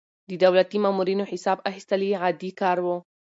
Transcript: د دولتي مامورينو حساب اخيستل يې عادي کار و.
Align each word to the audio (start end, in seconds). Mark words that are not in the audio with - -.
د 0.29 0.31
دولتي 0.43 0.77
مامورينو 0.83 1.29
حساب 1.31 1.57
اخيستل 1.69 2.01
يې 2.09 2.15
عادي 2.21 2.51
کار 2.61 2.77
و. 2.85 2.87